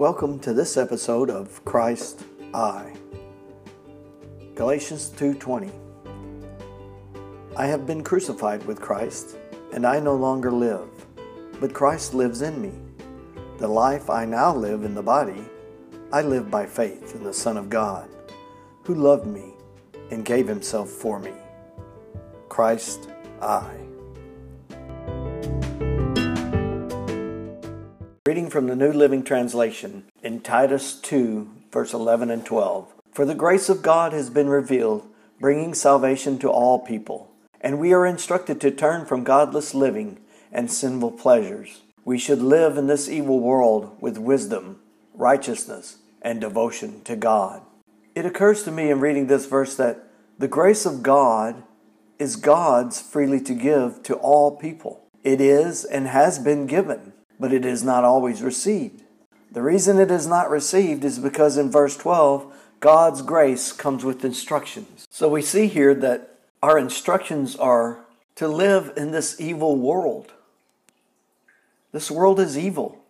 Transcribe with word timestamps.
Welcome 0.00 0.38
to 0.38 0.54
this 0.54 0.78
episode 0.78 1.28
of 1.28 1.62
Christ 1.66 2.24
I. 2.54 2.94
Galatians 4.54 5.10
2:20. 5.10 5.70
I 7.54 7.66
have 7.66 7.86
been 7.86 8.02
crucified 8.02 8.64
with 8.64 8.80
Christ, 8.80 9.36
and 9.74 9.86
I 9.86 10.00
no 10.00 10.14
longer 10.14 10.50
live, 10.50 10.88
but 11.60 11.74
Christ 11.74 12.14
lives 12.14 12.40
in 12.40 12.62
me. 12.62 12.72
The 13.58 13.68
life 13.68 14.08
I 14.08 14.24
now 14.24 14.56
live 14.56 14.84
in 14.84 14.94
the 14.94 15.02
body, 15.02 15.44
I 16.10 16.22
live 16.22 16.50
by 16.50 16.64
faith 16.64 17.14
in 17.14 17.22
the 17.22 17.34
Son 17.34 17.58
of 17.58 17.68
God, 17.68 18.08
who 18.84 18.94
loved 18.94 19.26
me 19.26 19.54
and 20.10 20.24
gave 20.24 20.48
himself 20.48 20.88
for 20.88 21.18
me. 21.18 21.34
Christ 22.48 23.10
I. 23.42 23.89
Reading 28.30 28.48
from 28.48 28.68
the 28.68 28.76
New 28.76 28.92
Living 28.92 29.24
Translation 29.24 30.04
in 30.22 30.40
Titus 30.40 30.94
2, 31.00 31.50
verse 31.72 31.92
11 31.92 32.30
and 32.30 32.46
12. 32.46 32.92
For 33.12 33.24
the 33.24 33.34
grace 33.34 33.68
of 33.68 33.82
God 33.82 34.12
has 34.12 34.30
been 34.30 34.48
revealed, 34.48 35.08
bringing 35.40 35.74
salvation 35.74 36.38
to 36.38 36.48
all 36.48 36.78
people, 36.78 37.32
and 37.60 37.80
we 37.80 37.92
are 37.92 38.06
instructed 38.06 38.60
to 38.60 38.70
turn 38.70 39.04
from 39.04 39.24
godless 39.24 39.74
living 39.74 40.20
and 40.52 40.70
sinful 40.70 41.10
pleasures. 41.10 41.80
We 42.04 42.18
should 42.18 42.40
live 42.40 42.78
in 42.78 42.86
this 42.86 43.08
evil 43.08 43.40
world 43.40 43.96
with 44.00 44.16
wisdom, 44.16 44.78
righteousness, 45.12 45.96
and 46.22 46.40
devotion 46.40 47.02
to 47.06 47.16
God. 47.16 47.62
It 48.14 48.26
occurs 48.26 48.62
to 48.62 48.70
me 48.70 48.92
in 48.92 49.00
reading 49.00 49.26
this 49.26 49.46
verse 49.46 49.74
that 49.74 50.04
the 50.38 50.46
grace 50.46 50.86
of 50.86 51.02
God 51.02 51.64
is 52.20 52.36
God's 52.36 53.00
freely 53.00 53.40
to 53.40 53.54
give 53.54 54.04
to 54.04 54.14
all 54.14 54.56
people. 54.56 55.08
It 55.24 55.40
is 55.40 55.84
and 55.84 56.06
has 56.06 56.38
been 56.38 56.68
given, 56.68 57.12
but 57.40 57.52
it 57.52 57.64
is 57.64 57.82
not 57.82 58.04
always 58.04 58.42
received. 58.42 59.02
The 59.50 59.62
reason 59.62 59.98
it 59.98 60.10
is 60.10 60.26
not 60.26 60.50
received 60.50 61.02
is 61.04 61.18
because 61.18 61.56
in 61.56 61.70
verse 61.70 61.96
12, 61.96 62.54
God's 62.78 63.22
grace 63.22 63.72
comes 63.72 64.04
with 64.04 64.24
instructions. 64.24 65.08
So 65.10 65.28
we 65.28 65.42
see 65.42 65.66
here 65.66 65.94
that 65.94 66.38
our 66.62 66.78
instructions 66.78 67.56
are 67.56 68.04
to 68.36 68.46
live 68.46 68.92
in 68.96 69.10
this 69.10 69.40
evil 69.40 69.76
world. 69.76 70.32
This 71.92 72.10
world 72.10 72.38
is 72.38 72.56
evil. 72.56 73.02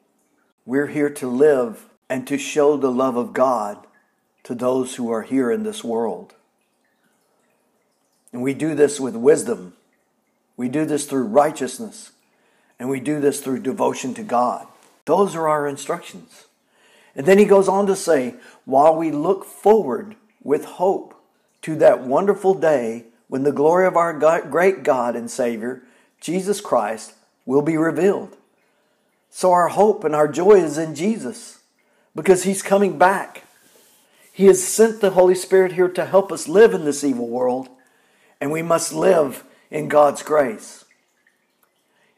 We're 0.64 0.86
here 0.86 1.10
to 1.10 1.28
live 1.28 1.86
and 2.08 2.26
to 2.28 2.38
show 2.38 2.76
the 2.76 2.90
love 2.90 3.16
of 3.16 3.32
God 3.32 3.86
to 4.44 4.54
those 4.54 4.94
who 4.94 5.10
are 5.12 5.22
here 5.22 5.50
in 5.50 5.64
this 5.64 5.84
world. 5.84 6.34
And 8.32 8.42
we 8.42 8.54
do 8.54 8.74
this 8.74 8.98
with 9.00 9.16
wisdom. 9.16 9.74
We 10.56 10.68
do 10.68 10.84
this 10.84 11.06
through 11.06 11.24
righteousness. 11.24 12.12
And 12.80 12.88
we 12.88 12.98
do 12.98 13.20
this 13.20 13.40
through 13.40 13.60
devotion 13.60 14.14
to 14.14 14.22
God. 14.22 14.66
Those 15.04 15.36
are 15.36 15.46
our 15.46 15.68
instructions. 15.68 16.46
And 17.14 17.26
then 17.26 17.38
he 17.38 17.44
goes 17.44 17.68
on 17.68 17.86
to 17.86 17.94
say, 17.94 18.36
while 18.64 18.96
we 18.96 19.10
look 19.10 19.44
forward 19.44 20.16
with 20.42 20.64
hope 20.64 21.14
to 21.62 21.76
that 21.76 22.02
wonderful 22.02 22.54
day 22.54 23.04
when 23.28 23.42
the 23.42 23.52
glory 23.52 23.86
of 23.86 23.96
our 23.96 24.18
God, 24.18 24.50
great 24.50 24.82
God 24.82 25.14
and 25.14 25.30
Savior, 25.30 25.82
Jesus 26.20 26.60
Christ, 26.60 27.14
will 27.44 27.62
be 27.62 27.76
revealed. 27.76 28.36
So 29.28 29.52
our 29.52 29.68
hope 29.68 30.02
and 30.02 30.14
our 30.14 30.26
joy 30.26 30.54
is 30.54 30.78
in 30.78 30.94
Jesus 30.94 31.58
because 32.16 32.44
he's 32.44 32.62
coming 32.62 32.98
back. 32.98 33.44
He 34.32 34.46
has 34.46 34.66
sent 34.66 35.00
the 35.00 35.10
Holy 35.10 35.34
Spirit 35.34 35.72
here 35.72 35.88
to 35.90 36.06
help 36.06 36.32
us 36.32 36.48
live 36.48 36.72
in 36.72 36.84
this 36.86 37.04
evil 37.04 37.28
world, 37.28 37.68
and 38.40 38.50
we 38.50 38.62
must 38.62 38.92
live 38.92 39.44
in 39.70 39.88
God's 39.88 40.22
grace. 40.22 40.84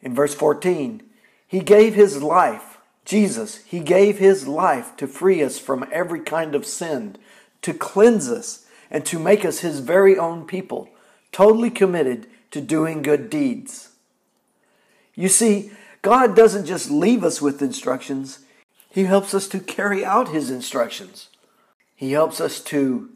In 0.03 0.13
verse 0.13 0.35
14, 0.35 1.01
he 1.47 1.61
gave 1.61 1.95
his 1.95 2.21
life, 2.21 2.77
Jesus, 3.05 3.63
he 3.65 3.79
gave 3.79 4.19
his 4.19 4.47
life 4.47 4.95
to 4.97 5.07
free 5.07 5.41
us 5.41 5.57
from 5.57 5.87
every 5.91 6.19
kind 6.19 6.53
of 6.53 6.65
sin, 6.65 7.15
to 7.61 7.73
cleanse 7.73 8.29
us, 8.29 8.65
and 8.91 9.05
to 9.05 9.17
make 9.17 9.43
us 9.45 9.59
his 9.59 9.79
very 9.79 10.17
own 10.17 10.45
people, 10.45 10.89
totally 11.31 11.69
committed 11.71 12.27
to 12.51 12.61
doing 12.61 13.01
good 13.01 13.29
deeds. 13.29 13.89
You 15.15 15.29
see, 15.29 15.71
God 16.01 16.35
doesn't 16.35 16.65
just 16.65 16.91
leave 16.91 17.23
us 17.23 17.41
with 17.41 17.61
instructions, 17.61 18.39
He 18.89 19.05
helps 19.05 19.33
us 19.33 19.47
to 19.47 19.59
carry 19.59 20.05
out 20.05 20.29
His 20.29 20.51
instructions. 20.51 21.29
He 21.95 22.11
helps 22.11 22.41
us 22.41 22.59
to 22.65 23.09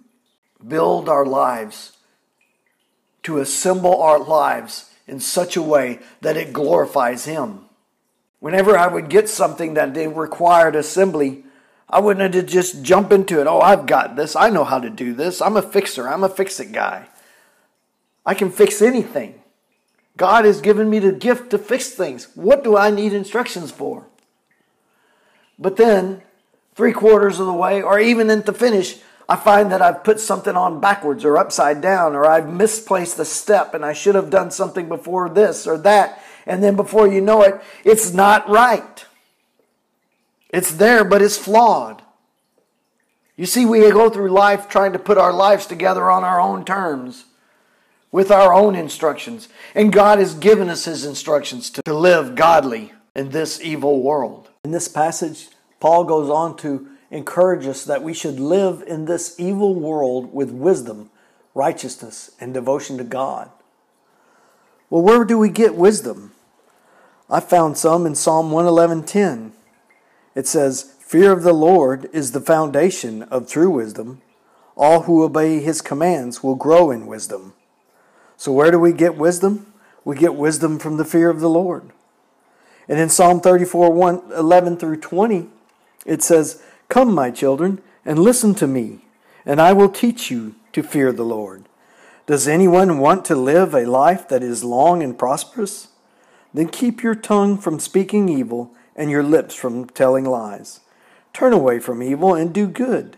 build 0.66 1.10
our 1.10 1.26
lives, 1.26 1.98
to 3.24 3.40
assemble 3.40 4.02
our 4.02 4.20
lives 4.20 4.90
in 5.08 5.20
such 5.20 5.56
a 5.56 5.62
way 5.62 6.00
that 6.22 6.38
it 6.38 6.54
glorifies 6.54 7.26
Him. 7.26 7.62
Whenever 8.40 8.78
I 8.78 8.88
would 8.88 9.10
get 9.10 9.30
something 9.30 9.74
that 9.74 9.94
they 9.94 10.08
required 10.08 10.76
assembly, 10.76 11.44
I 11.90 12.00
wouldn't 12.00 12.34
have 12.34 12.46
just 12.46 12.84
jump 12.84 13.12
into 13.12 13.40
it. 13.40 13.48
Oh, 13.48 13.62
I've 13.62 13.86
got 13.86 14.16
this. 14.16 14.36
I 14.36 14.50
know 14.50 14.64
how 14.64 14.80
to 14.80 14.90
do 14.90 15.14
this. 15.14 15.42
I'm 15.42 15.58
a 15.58 15.62
fixer. 15.62 16.08
I'm 16.08 16.24
a 16.24 16.30
fix 16.30 16.60
it 16.60 16.72
guy. 16.72 17.08
I 18.26 18.34
can 18.34 18.52
fix 18.52 18.82
anything. 18.82 19.42
God 20.18 20.46
has 20.46 20.62
given 20.62 20.90
me 20.90 21.00
the 21.00 21.12
gift 21.12 21.52
to 21.52 21.58
fix 21.58 21.90
things. 21.90 22.28
What 22.36 22.64
do 22.64 22.76
I 22.76 22.90
need 22.90 23.14
instructions 23.14 23.72
for? 23.72 24.08
But 25.58 25.78
then, 25.78 26.24
three 26.76 26.92
quarters 26.92 27.40
of 27.40 27.46
the 27.46 27.54
way, 27.54 27.82
or 27.82 28.00
even 28.00 28.30
at 28.30 28.46
the 28.46 28.54
finish, 28.54 28.98
I 29.30 29.36
find 29.36 29.72
that 29.72 29.82
I've 29.82 30.04
put 30.04 30.20
something 30.20 30.56
on 30.56 30.80
backwards 30.80 31.26
or 31.26 31.38
upside 31.38 31.82
down, 31.82 32.16
or 32.16 32.26
I've 32.26 32.52
misplaced 32.52 33.20
a 33.20 33.26
step 33.26 33.74
and 33.74 33.84
I 33.84 33.94
should 33.94 34.16
have 34.16 34.30
done 34.30 34.52
something 34.52 34.88
before 34.88 35.28
this 35.30 35.68
or 35.68 35.78
that. 35.80 36.24
And 36.46 36.64
then 36.64 36.76
before 36.76 37.08
you 37.08 37.20
know 37.20 37.42
it, 37.42 37.62
it's 37.84 38.14
not 38.14 38.48
right. 38.50 39.06
It's 40.50 40.72
there, 40.72 41.04
but 41.04 41.22
it's 41.22 41.38
flawed. 41.38 42.02
You 43.36 43.46
see, 43.46 43.66
we 43.66 43.82
go 43.92 44.10
through 44.10 44.30
life 44.30 44.70
trying 44.70 44.94
to 44.94 45.00
put 45.00 45.18
our 45.18 45.34
lives 45.34 45.66
together 45.66 46.10
on 46.10 46.24
our 46.24 46.40
own 46.40 46.64
terms 46.64 47.26
with 48.12 48.32
our 48.32 48.54
own 48.54 48.76
instructions. 48.76 49.50
And 49.76 49.92
God 49.92 50.20
has 50.20 50.34
given 50.34 50.70
us 50.70 50.86
His 50.86 51.06
instructions 51.06 51.70
to 51.70 51.94
live 51.94 52.36
godly 52.36 52.94
in 53.16 53.30
this 53.30 53.62
evil 53.62 54.02
world. 54.02 54.50
In 54.64 54.72
this 54.72 54.88
passage, 54.88 55.50
Paul 55.80 56.06
goes 56.06 56.30
on 56.30 56.58
to 56.58 56.88
encourage 57.12 57.66
us 57.66 57.84
that 57.86 58.04
we 58.04 58.14
should 58.14 58.40
live 58.40 58.84
in 58.86 59.06
this 59.06 59.40
evil 59.40 59.76
world 59.76 60.34
with 60.34 60.52
wisdom, 60.52 61.10
righteousness, 61.54 62.32
and 62.40 62.54
devotion 62.54 62.98
to 62.98 63.04
God. 63.04 63.50
Well, 64.90 65.02
where 65.02 65.26
do 65.26 65.38
we 65.38 65.50
get 65.50 65.76
wisdom? 65.76 66.32
I 67.30 67.40
found 67.40 67.78
some 67.78 68.06
in 68.06 68.16
Psalm 68.16 68.52
111:10. 68.52 69.52
It 70.34 70.48
says, 70.48 70.94
"Fear 71.00 71.32
of 71.32 71.44
the 71.44 71.54
Lord 71.54 72.10
is 72.14 72.32
the 72.32 72.42
foundation 72.42 73.24
of 73.24 73.48
true 73.48 73.70
wisdom. 73.70 74.22
All 74.78 75.02
who 75.02 75.24
obey 75.24 75.60
his 75.60 75.82
commands 75.82 76.44
will 76.44 76.56
grow 76.56 76.92
in 76.92 77.08
wisdom." 77.08 77.54
So, 78.38 78.52
where 78.52 78.72
do 78.72 78.80
we 78.80 78.94
get 78.94 79.18
wisdom? 79.18 79.74
We 80.06 80.16
get 80.16 80.36
wisdom 80.36 80.80
from 80.80 80.98
the 80.98 81.06
fear 81.06 81.30
of 81.30 81.42
the 81.42 81.50
Lord. 81.50 81.92
And 82.88 83.00
in 83.00 83.10
Psalm 83.10 83.42
34 83.42 83.92
1, 83.92 84.22
11 84.34 84.78
through 84.78 84.98
20, 84.98 85.50
it 86.06 86.24
says, 86.24 86.62
Come, 86.90 87.14
my 87.14 87.32
children, 87.32 87.82
and 88.06 88.20
listen 88.20 88.56
to 88.56 88.68
me, 88.68 89.06
and 89.46 89.62
I 89.62 89.74
will 89.74 89.90
teach 89.90 90.32
you 90.32 90.56
to 90.74 90.84
fear 90.84 91.12
the 91.12 91.26
Lord. 91.26 91.66
Does 92.26 92.48
anyone 92.48 93.00
want 93.00 93.26
to 93.26 93.36
live 93.36 93.74
a 93.74 93.86
life 93.86 94.28
that 94.30 94.44
is 94.44 94.64
long 94.64 95.02
and 95.02 95.18
prosperous? 95.18 95.90
Then 96.54 96.70
keep 96.70 97.04
your 97.04 97.16
tongue 97.16 97.58
from 97.58 97.80
speaking 97.80 98.30
evil 98.30 98.74
and 98.96 99.12
your 99.12 99.24
lips 99.24 99.56
from 99.56 99.86
telling 99.88 100.26
lies. 100.26 100.82
Turn 101.34 101.54
away 101.54 101.80
from 101.80 102.02
evil 102.02 102.34
and 102.34 102.54
do 102.54 102.68
good. 102.68 103.18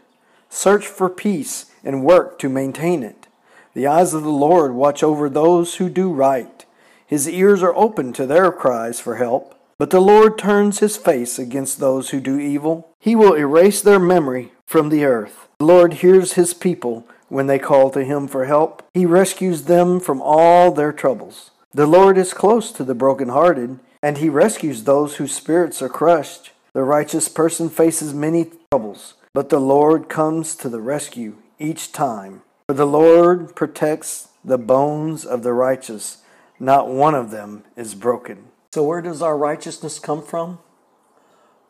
Search 0.50 0.86
for 0.86 1.09
peace 1.09 1.72
and 1.84 2.03
work 2.03 2.38
to 2.40 2.50
maintain 2.50 3.03
it. 3.03 3.28
The 3.74 3.88
eyes 3.88 4.13
of 4.13 4.24
the 4.24 4.30
Lord 4.30 4.74
watch 4.74 5.03
over 5.03 5.30
those 5.30 5.75
who 5.75 5.90
do 5.90 6.12
right. 6.12 6.66
His 7.06 7.30
ears 7.30 7.63
are 7.63 7.75
open 7.75 8.13
to 8.13 8.25
their 8.25 8.51
cries 8.51 9.00
for 9.00 9.16
help. 9.16 9.56
But 9.80 9.92
the 9.92 10.02
Lord 10.02 10.38
turns 10.38 10.80
his 10.80 10.98
face 10.98 11.40
against 11.40 11.80
those 11.80 12.10
who 12.10 12.20
do 12.20 12.38
evil. 12.38 12.94
He 13.00 13.16
will 13.16 13.34
erase 13.34 13.81
their 13.81 13.98
memory 13.98 14.52
from 14.66 14.90
the 14.90 15.06
earth. 15.06 15.48
The 15.60 15.66
Lord 15.66 15.94
hears 15.94 16.34
his 16.34 16.54
people 16.54 17.08
when 17.30 17.48
they 17.48 17.60
call 17.60 17.90
to 17.92 18.04
him 18.04 18.28
for 18.28 18.46
help. 18.46 18.84
He 18.94 19.06
rescues 19.06 19.64
them 19.64 20.02
from 20.02 20.22
all 20.22 20.72
their 20.72 20.92
troubles. 20.92 21.52
The 21.74 21.88
Lord 21.88 22.18
is 22.18 22.34
close 22.34 22.74
to 22.74 22.84
the 22.84 22.94
brokenhearted, 22.94 23.80
and 24.04 24.18
he 24.18 24.28
rescues 24.28 24.84
those 24.84 25.16
whose 25.16 25.34
spirits 25.34 25.81
are 25.81 25.90
crushed. 25.90 26.52
The 26.74 26.84
righteous 26.84 27.30
person 27.30 27.70
faces 27.70 28.14
many 28.14 28.52
troubles, 28.72 29.14
but 29.34 29.48
the 29.48 29.62
Lord 29.62 30.10
comes 30.10 30.56
to 30.56 30.68
the 30.68 30.81
rescue 30.81 31.38
each 31.58 31.94
time. 31.94 32.42
For 32.68 32.74
the 32.74 32.86
Lord 32.86 33.56
protects 33.56 34.28
the 34.44 34.58
bones 34.58 35.26
of 35.26 35.44
the 35.44 35.54
righteous, 35.54 36.18
not 36.60 36.90
one 36.90 37.16
of 37.16 37.31
them 37.31 37.64
is 37.78 37.96
broken. 37.96 38.46
So, 38.71 38.83
where 38.83 39.01
does 39.01 39.24
our 39.24 39.36
righteousness 39.36 39.98
come 39.98 40.21
from? 40.21 40.60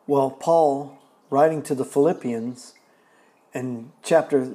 Well, 0.06 0.30
Paul, 0.30 0.98
writing 1.30 1.62
to 1.62 1.74
the 1.74 1.84
Philippians 1.84 2.74
in 3.54 3.92
chapter 4.02 4.52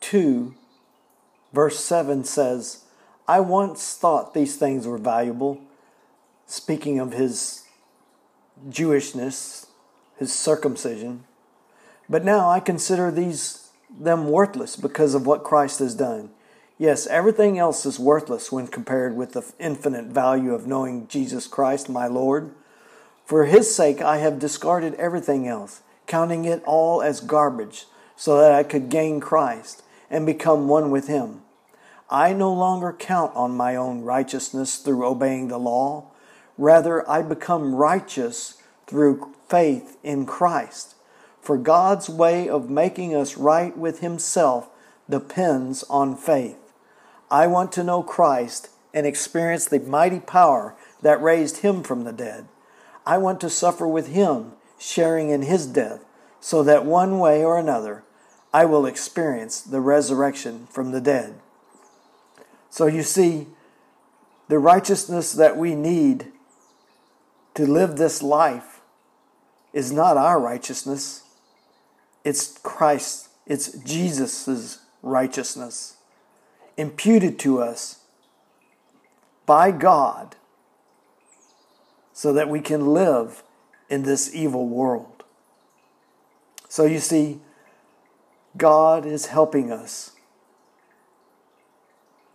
2, 0.00 0.54
verse 1.52 1.78
7 1.78 2.24
says, 2.24 2.84
I 3.28 3.38
once 3.38 3.94
thought 3.94 4.34
these 4.34 4.56
things 4.56 4.84
were 4.84 4.98
valuable, 4.98 5.60
speaking 6.44 6.98
of 6.98 7.12
his 7.12 7.62
Jewishness, 8.68 9.68
his 10.18 10.32
circumcision, 10.32 11.24
But 12.08 12.24
now 12.24 12.50
I 12.50 12.58
consider 12.58 13.12
these 13.12 13.70
them 13.88 14.28
worthless 14.28 14.74
because 14.74 15.14
of 15.14 15.24
what 15.24 15.44
Christ 15.44 15.78
has 15.78 15.94
done. 15.94 16.30
Yes, 16.80 17.06
everything 17.08 17.58
else 17.58 17.84
is 17.84 17.98
worthless 17.98 18.50
when 18.50 18.66
compared 18.66 19.14
with 19.14 19.34
the 19.34 19.44
infinite 19.58 20.06
value 20.06 20.54
of 20.54 20.66
knowing 20.66 21.08
Jesus 21.08 21.46
Christ, 21.46 21.90
my 21.90 22.06
Lord. 22.06 22.52
For 23.26 23.44
his 23.44 23.74
sake 23.74 24.00
I 24.00 24.16
have 24.16 24.38
discarded 24.38 24.94
everything 24.94 25.46
else, 25.46 25.82
counting 26.06 26.46
it 26.46 26.62
all 26.64 27.02
as 27.02 27.20
garbage, 27.20 27.84
so 28.16 28.38
that 28.38 28.52
I 28.52 28.62
could 28.62 28.88
gain 28.88 29.20
Christ 29.20 29.82
and 30.08 30.24
become 30.24 30.68
one 30.68 30.90
with 30.90 31.06
him. 31.06 31.42
I 32.08 32.32
no 32.32 32.50
longer 32.50 32.94
count 32.98 33.36
on 33.36 33.58
my 33.58 33.76
own 33.76 34.00
righteousness 34.00 34.78
through 34.78 35.06
obeying 35.06 35.48
the 35.48 35.58
law. 35.58 36.06
Rather, 36.56 37.06
I 37.06 37.20
become 37.20 37.74
righteous 37.74 38.54
through 38.86 39.34
faith 39.50 39.98
in 40.02 40.24
Christ. 40.24 40.94
For 41.42 41.58
God's 41.58 42.08
way 42.08 42.48
of 42.48 42.70
making 42.70 43.14
us 43.14 43.36
right 43.36 43.76
with 43.76 44.00
Himself 44.00 44.70
depends 45.10 45.82
on 45.90 46.16
faith. 46.16 46.56
I 47.30 47.46
want 47.46 47.70
to 47.72 47.84
know 47.84 48.02
Christ 48.02 48.70
and 48.92 49.06
experience 49.06 49.66
the 49.66 49.78
mighty 49.78 50.18
power 50.18 50.74
that 51.00 51.22
raised 51.22 51.58
Him 51.58 51.82
from 51.82 52.02
the 52.02 52.12
dead. 52.12 52.48
I 53.06 53.18
want 53.18 53.40
to 53.42 53.50
suffer 53.50 53.86
with 53.86 54.08
Him, 54.08 54.52
sharing 54.78 55.30
in 55.30 55.42
His 55.42 55.66
death, 55.66 56.04
so 56.40 56.62
that 56.64 56.84
one 56.84 57.18
way 57.18 57.44
or 57.44 57.58
another 57.58 58.02
I 58.52 58.64
will 58.64 58.84
experience 58.84 59.60
the 59.60 59.80
resurrection 59.80 60.66
from 60.70 60.90
the 60.90 61.00
dead. 61.00 61.34
So 62.68 62.86
you 62.86 63.04
see, 63.04 63.46
the 64.48 64.58
righteousness 64.58 65.32
that 65.32 65.56
we 65.56 65.76
need 65.76 66.32
to 67.54 67.64
live 67.64 67.96
this 67.96 68.22
life 68.22 68.80
is 69.72 69.92
not 69.92 70.16
our 70.16 70.40
righteousness. 70.40 71.22
It's 72.24 72.58
Christ, 72.58 73.28
it's 73.46 73.70
Jesus' 73.78 74.80
righteousness 75.02 75.96
imputed 76.80 77.38
to 77.38 77.60
us 77.60 78.00
by 79.44 79.70
God 79.70 80.36
so 82.12 82.32
that 82.32 82.48
we 82.48 82.60
can 82.60 82.86
live 82.86 83.42
in 83.90 84.02
this 84.02 84.34
evil 84.34 84.66
world. 84.66 85.24
So 86.68 86.84
you 86.84 86.98
see, 86.98 87.40
God 88.56 89.04
is 89.04 89.26
helping 89.26 89.70
us 89.70 90.12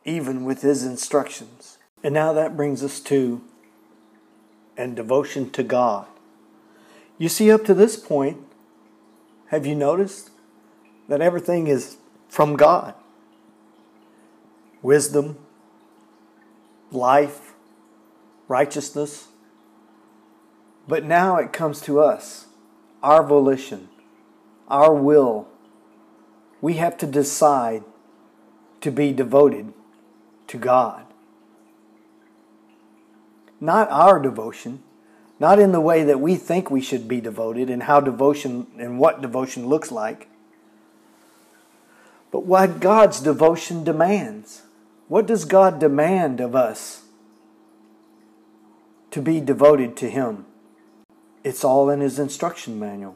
even 0.04 0.46
with 0.46 0.62
His 0.62 0.84
instructions. 0.84 1.80
And 2.04 2.14
now 2.14 2.32
that 2.34 2.56
brings 2.56 2.84
us 2.84 3.00
to 3.02 3.42
and 4.78 4.96
devotion 4.96 5.50
to 5.52 5.64
God. 5.64 6.06
You 7.18 7.30
see, 7.30 7.50
up 7.50 7.66
to 7.66 7.74
this 7.74 7.96
point, 7.96 8.38
have 9.48 9.66
you 9.66 9.74
noticed 9.74 10.30
that 11.08 11.22
everything 11.22 11.68
is 11.68 11.98
from 12.28 12.56
God? 12.56 12.94
Wisdom, 14.86 15.40
life, 16.92 17.54
righteousness. 18.48 19.30
But 20.88 21.04
now 21.04 21.38
it 21.38 21.52
comes 21.52 21.82
to 21.82 22.00
us, 22.00 22.46
our 23.02 23.24
volition, 23.24 23.90
our 24.68 24.94
will. 24.94 25.48
We 26.62 26.76
have 26.76 27.00
to 27.00 27.08
decide 27.08 27.84
to 28.82 28.92
be 28.92 29.12
devoted 29.12 29.74
to 30.50 30.60
God. 30.60 31.08
Not 33.60 33.90
our 33.90 34.20
devotion, 34.20 34.84
not 35.40 35.58
in 35.58 35.72
the 35.72 35.82
way 35.82 36.04
that 36.04 36.20
we 36.20 36.36
think 36.36 36.70
we 36.70 36.80
should 36.80 37.08
be 37.08 37.20
devoted 37.20 37.72
and 37.72 37.82
how 37.82 38.02
devotion 38.02 38.68
and 38.78 39.00
what 39.00 39.24
devotion 39.24 39.66
looks 39.66 39.92
like, 39.92 40.30
but 42.32 42.46
what 42.46 42.80
God's 42.80 43.20
devotion 43.20 43.84
demands. 43.84 44.62
What 45.08 45.28
does 45.28 45.46
God 45.46 45.80
demand 45.80 46.40
of 46.40 46.56
us 46.56 47.04
to 49.12 49.22
be 49.22 49.40
devoted 49.40 49.96
to 49.98 50.10
Him? 50.10 50.46
It's 51.44 51.64
all 51.64 51.90
in 51.90 52.02
His 52.02 52.18
instruction 52.18 52.80
manual. 52.80 53.16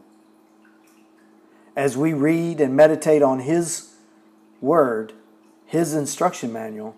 As 1.76 1.98
we 1.98 2.14
read 2.14 2.62
and 2.62 2.76
meditate 2.76 3.22
on 3.22 3.40
His 3.40 3.96
Word, 4.62 5.14
His 5.66 5.94
instruction 5.94 6.54
manual, 6.54 6.96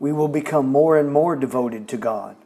we 0.00 0.12
will 0.12 0.28
become 0.28 0.66
more 0.66 0.96
and 0.98 1.12
more 1.12 1.36
devoted 1.36 1.88
to 1.88 1.96
God. 1.96 2.36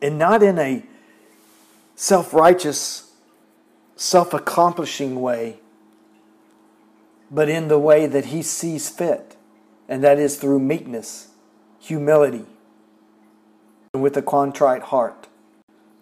and 0.00 0.18
not 0.18 0.42
in 0.42 0.58
a 0.58 0.82
self 1.94 2.32
righteous, 2.32 3.12
self 3.96 4.32
accomplishing 4.32 5.20
way, 5.20 5.58
but 7.30 7.48
in 7.48 7.68
the 7.68 7.78
way 7.78 8.06
that 8.06 8.26
He 8.26 8.42
sees 8.42 8.88
fit, 8.88 9.36
and 9.88 10.02
that 10.04 10.18
is 10.18 10.36
through 10.36 10.60
meekness, 10.60 11.28
humility, 11.78 12.46
and 13.92 14.02
with 14.02 14.16
a 14.16 14.22
contrite 14.22 14.82
heart. 14.82 15.28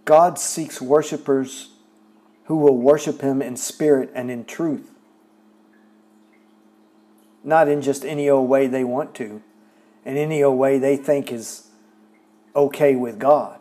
God 0.05 0.39
seeks 0.39 0.81
worshippers 0.81 1.71
who 2.45 2.57
will 2.57 2.77
worship 2.77 3.21
Him 3.21 3.43
in 3.43 3.57
spirit 3.57 4.11
and 4.15 4.31
in 4.31 4.45
truth, 4.45 4.91
not 7.43 7.69
in 7.69 7.83
just 7.83 8.05
any 8.05 8.29
old 8.29 8.49
way 8.49 8.67
they 8.67 8.85
want 8.85 9.15
to, 9.17 9.43
and 10.05 10.17
any 10.17 10.43
old 10.43 10.59
way 10.59 10.79
they 10.79 10.97
think 10.97 11.33
is 11.33 11.69
okay 12.55 12.95
with 12.95 13.19
God 13.19 13.57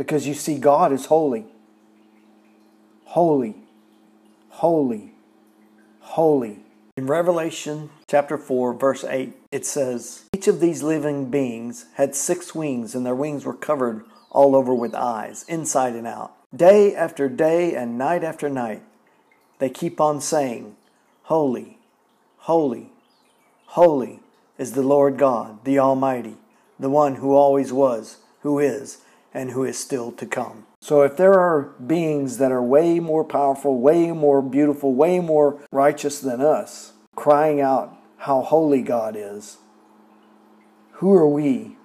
because 0.00 0.26
you 0.26 0.32
see, 0.32 0.56
God 0.56 0.94
is 0.94 1.04
holy. 1.04 1.44
Holy, 3.04 3.54
holy, 4.48 5.09
holy. 6.10 6.58
In 6.96 7.06
Revelation 7.06 7.88
chapter 8.08 8.36
4, 8.36 8.74
verse 8.74 9.04
8, 9.04 9.32
it 9.52 9.64
says, 9.64 10.24
Each 10.34 10.48
of 10.48 10.58
these 10.58 10.82
living 10.82 11.30
beings 11.30 11.86
had 11.94 12.16
six 12.16 12.52
wings, 12.52 12.96
and 12.96 13.06
their 13.06 13.14
wings 13.14 13.44
were 13.44 13.54
covered 13.54 14.04
all 14.30 14.56
over 14.56 14.74
with 14.74 14.92
eyes, 14.94 15.44
inside 15.48 15.94
and 15.94 16.08
out. 16.08 16.32
Day 16.54 16.96
after 16.96 17.28
day 17.28 17.76
and 17.76 17.96
night 17.96 18.24
after 18.24 18.48
night, 18.48 18.82
they 19.60 19.70
keep 19.70 20.00
on 20.00 20.20
saying, 20.20 20.76
Holy, 21.24 21.78
holy, 22.38 22.90
holy 23.66 24.18
is 24.58 24.72
the 24.72 24.82
Lord 24.82 25.16
God, 25.16 25.64
the 25.64 25.78
Almighty, 25.78 26.36
the 26.78 26.90
one 26.90 27.16
who 27.16 27.34
always 27.34 27.72
was, 27.72 28.18
who 28.40 28.58
is, 28.58 28.98
and 29.32 29.52
who 29.52 29.64
is 29.64 29.78
still 29.78 30.12
to 30.12 30.26
come. 30.26 30.66
So, 30.80 31.02
if 31.02 31.16
there 31.16 31.38
are 31.38 31.74
beings 31.86 32.38
that 32.38 32.50
are 32.50 32.62
way 32.62 33.00
more 33.00 33.24
powerful, 33.24 33.78
way 33.78 34.12
more 34.12 34.40
beautiful, 34.40 34.94
way 34.94 35.20
more 35.20 35.60
righteous 35.70 36.20
than 36.20 36.40
us, 36.40 36.92
crying 37.14 37.60
out 37.60 37.94
how 38.18 38.40
holy 38.40 38.82
God 38.82 39.14
is, 39.16 39.58
who 40.92 41.12
are 41.12 41.28
we 41.28 41.76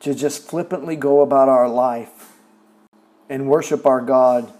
to 0.00 0.14
just 0.14 0.48
flippantly 0.48 0.96
go 0.96 1.20
about 1.22 1.48
our 1.48 1.68
life 1.68 2.32
and 3.28 3.48
worship 3.48 3.84
our 3.84 4.00
God 4.00 4.52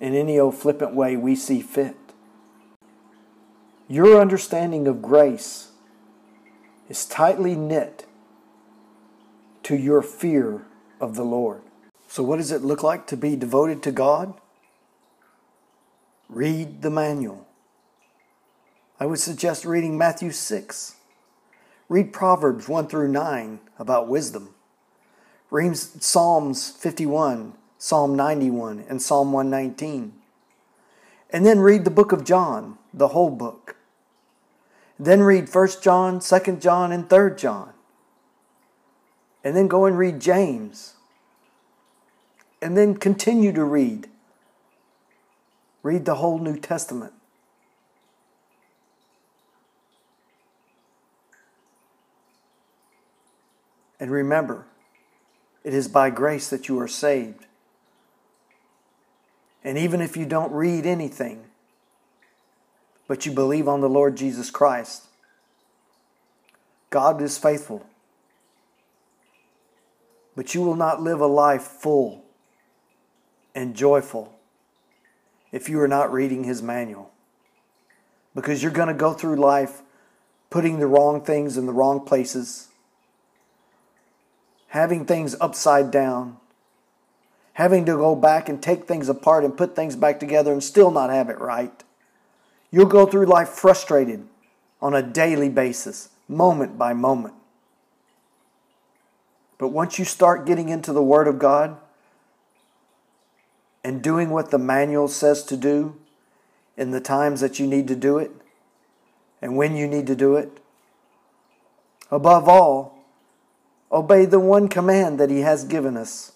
in 0.00 0.14
any 0.14 0.38
old 0.38 0.56
flippant 0.56 0.94
way 0.94 1.16
we 1.16 1.36
see 1.36 1.60
fit? 1.60 1.96
Your 3.86 4.20
understanding 4.20 4.86
of 4.88 5.00
grace 5.00 5.70
is 6.88 7.06
tightly 7.06 7.54
knit 7.54 8.07
to 9.68 9.76
your 9.76 10.00
fear 10.00 10.62
of 10.98 11.14
the 11.14 11.24
Lord. 11.24 11.60
So, 12.08 12.22
what 12.22 12.38
does 12.38 12.50
it 12.50 12.62
look 12.62 12.82
like 12.82 13.06
to 13.08 13.18
be 13.18 13.36
devoted 13.36 13.82
to 13.82 13.92
God? 13.92 14.32
Read 16.30 16.80
the 16.80 16.88
manual. 16.88 17.46
I 18.98 19.04
would 19.04 19.18
suggest 19.18 19.66
reading 19.66 19.98
Matthew 19.98 20.30
6. 20.30 20.96
Read 21.90 22.14
Proverbs 22.14 22.66
1 22.66 22.88
through 22.88 23.08
9 23.08 23.60
about 23.78 24.08
wisdom. 24.08 24.54
Read 25.50 25.76
Psalms 25.76 26.70
51, 26.70 27.52
Psalm 27.76 28.16
91, 28.16 28.86
and 28.88 29.02
Psalm 29.02 29.32
119. 29.32 30.14
And 31.28 31.44
then 31.44 31.60
read 31.60 31.84
the 31.84 31.90
book 31.90 32.12
of 32.12 32.24
John, 32.24 32.78
the 32.94 33.08
whole 33.08 33.30
book. 33.30 33.76
Then 34.98 35.20
read 35.20 35.54
1 35.54 35.68
John, 35.82 36.20
2 36.20 36.56
John, 36.56 36.90
and 36.90 37.10
3 37.10 37.36
John 37.36 37.74
and 39.48 39.56
then 39.56 39.66
go 39.66 39.86
and 39.86 39.96
read 39.96 40.20
James. 40.20 40.92
And 42.60 42.76
then 42.76 42.94
continue 42.94 43.50
to 43.52 43.64
read. 43.64 44.06
Read 45.82 46.04
the 46.04 46.16
whole 46.16 46.38
New 46.38 46.58
Testament. 46.58 47.14
And 53.98 54.10
remember, 54.10 54.66
it 55.64 55.72
is 55.72 55.88
by 55.88 56.10
grace 56.10 56.50
that 56.50 56.68
you 56.68 56.78
are 56.78 56.86
saved. 56.86 57.46
And 59.64 59.78
even 59.78 60.02
if 60.02 60.14
you 60.14 60.26
don't 60.26 60.52
read 60.52 60.84
anything, 60.84 61.44
but 63.06 63.24
you 63.24 63.32
believe 63.32 63.66
on 63.66 63.80
the 63.80 63.88
Lord 63.88 64.14
Jesus 64.14 64.50
Christ, 64.50 65.06
God 66.90 67.22
is 67.22 67.38
faithful 67.38 67.86
but 70.38 70.54
you 70.54 70.62
will 70.62 70.76
not 70.76 71.02
live 71.02 71.20
a 71.20 71.26
life 71.26 71.62
full 71.62 72.24
and 73.56 73.74
joyful 73.74 74.38
if 75.50 75.68
you 75.68 75.80
are 75.80 75.88
not 75.88 76.12
reading 76.12 76.44
his 76.44 76.62
manual. 76.62 77.10
Because 78.36 78.62
you're 78.62 78.70
going 78.70 78.86
to 78.86 78.94
go 78.94 79.12
through 79.12 79.34
life 79.34 79.82
putting 80.48 80.78
the 80.78 80.86
wrong 80.86 81.24
things 81.24 81.56
in 81.56 81.66
the 81.66 81.72
wrong 81.72 82.06
places, 82.06 82.68
having 84.68 85.04
things 85.04 85.34
upside 85.40 85.90
down, 85.90 86.36
having 87.54 87.84
to 87.84 87.96
go 87.96 88.14
back 88.14 88.48
and 88.48 88.62
take 88.62 88.84
things 88.84 89.08
apart 89.08 89.42
and 89.42 89.56
put 89.56 89.74
things 89.74 89.96
back 89.96 90.20
together 90.20 90.52
and 90.52 90.62
still 90.62 90.92
not 90.92 91.10
have 91.10 91.28
it 91.28 91.40
right. 91.40 91.82
You'll 92.70 92.86
go 92.86 93.06
through 93.06 93.26
life 93.26 93.48
frustrated 93.48 94.24
on 94.80 94.94
a 94.94 95.02
daily 95.02 95.48
basis, 95.48 96.10
moment 96.28 96.78
by 96.78 96.92
moment. 96.92 97.34
But 99.58 99.68
once 99.68 99.98
you 99.98 100.04
start 100.04 100.46
getting 100.46 100.68
into 100.68 100.92
the 100.92 101.02
Word 101.02 101.26
of 101.26 101.38
God 101.38 101.76
and 103.82 104.02
doing 104.02 104.30
what 104.30 104.50
the 104.50 104.58
manual 104.58 105.08
says 105.08 105.42
to 105.44 105.56
do 105.56 105.96
in 106.76 106.92
the 106.92 107.00
times 107.00 107.40
that 107.40 107.58
you 107.58 107.66
need 107.66 107.88
to 107.88 107.96
do 107.96 108.18
it 108.18 108.30
and 109.42 109.56
when 109.56 109.76
you 109.76 109.86
need 109.86 110.06
to 110.06 110.16
do 110.16 110.36
it, 110.36 110.50
above 112.10 112.48
all, 112.48 113.04
obey 113.90 114.24
the 114.24 114.40
one 114.40 114.68
command 114.68 115.18
that 115.20 115.30
He 115.30 115.40
has 115.40 115.64
given 115.64 115.96
us, 115.96 116.32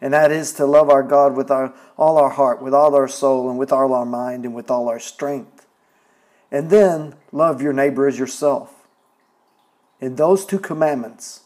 and 0.00 0.12
that 0.12 0.30
is 0.30 0.52
to 0.54 0.66
love 0.66 0.90
our 0.90 1.02
God 1.02 1.36
with 1.36 1.50
our, 1.50 1.72
all 1.96 2.18
our 2.18 2.30
heart, 2.30 2.62
with 2.62 2.74
all 2.74 2.94
our 2.94 3.08
soul, 3.08 3.48
and 3.48 3.58
with 3.58 3.72
all 3.72 3.92
our 3.92 4.06
mind, 4.06 4.44
and 4.44 4.54
with 4.54 4.70
all 4.70 4.88
our 4.88 5.00
strength. 5.00 5.66
And 6.50 6.70
then 6.70 7.14
love 7.32 7.60
your 7.60 7.72
neighbor 7.72 8.06
as 8.06 8.18
yourself. 8.18 8.86
In 10.00 10.16
those 10.16 10.46
two 10.46 10.58
commandments, 10.58 11.42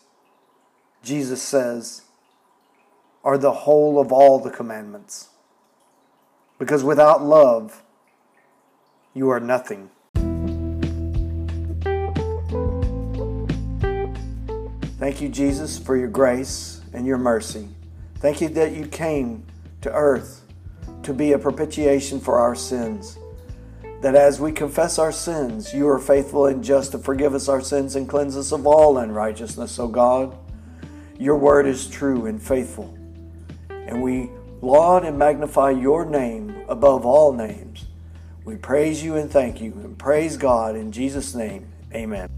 Jesus 1.03 1.43
says, 1.43 2.03
are 3.23 3.39
the 3.39 3.53
whole 3.53 4.01
of 4.01 4.13
all 4.13 4.39
the 4.39 4.51
commandments. 4.51 5.29
Because 6.59 6.85
without 6.85 7.23
love, 7.23 7.83
you 9.15 9.31
are 9.31 9.41
nothing. 9.41 9.91
Thank 14.99 15.23
you, 15.23 15.29
Jesus, 15.29 15.79
for 15.79 15.97
your 15.97 16.09
grace 16.09 16.83
and 16.93 17.07
your 17.07 17.19
mercy. 17.19 17.69
Thank 18.17 18.43
you 18.43 18.49
that 18.51 18.73
you 18.73 18.87
came 18.87 19.45
to 19.81 19.91
earth 19.91 20.45
to 21.03 21.15
be 21.15 21.33
a 21.33 21.39
propitiation 21.39 22.21
for 22.21 22.39
our 22.39 22.55
sins. 22.55 23.19
That 24.03 24.15
as 24.15 24.41
we 24.41 24.53
confess 24.53 24.99
our 24.99 25.13
sins, 25.13 25.73
you 25.73 25.89
are 25.89 25.99
faithful 25.99 26.47
and 26.47 26.63
just 26.63 26.93
to 26.93 26.99
forgive 26.99 27.35
us 27.35 27.49
our 27.49 27.63
sins 27.63 27.97
and 27.97 28.09
cleanse 28.09 28.37
us 28.37 28.53
of 28.53 28.67
all 28.67 28.99
unrighteousness, 28.99 29.79
O 29.79 29.89
God. 29.89 30.37
Your 31.21 31.37
word 31.37 31.67
is 31.67 31.87
true 31.87 32.25
and 32.25 32.43
faithful. 32.43 32.97
And 33.69 34.03
we 34.03 34.31
laud 34.63 35.05
and 35.05 35.19
magnify 35.19 35.73
your 35.73 36.07
name 36.07 36.65
above 36.67 37.05
all 37.05 37.35
names. 37.35 37.85
We 38.47 38.57
praise 38.57 39.05
you 39.05 39.17
and 39.17 39.31
thank 39.31 39.61
you 39.61 39.73
and 39.73 39.99
praise 39.99 40.39
God 40.39 40.77
in 40.77 40.93
Jesus' 40.93 41.35
name. 41.35 41.67
Amen. 41.95 42.31